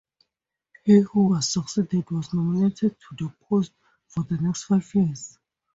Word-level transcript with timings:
He 0.83 1.01
who 1.01 1.39
succeeded 1.43 2.09
was 2.09 2.33
nominated 2.33 2.95
to 3.01 3.15
the 3.23 3.31
post 3.47 3.71
for 4.07 4.23
the 4.23 4.37
next 4.37 4.63
five 4.63 4.95
years. 4.95 5.37